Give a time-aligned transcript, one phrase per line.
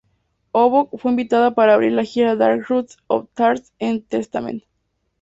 [0.55, 4.63] Havok fue invitada para abrir la gira "Dark Roots of Thrash" de Testament.